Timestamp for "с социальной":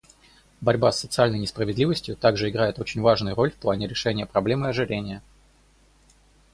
0.91-1.37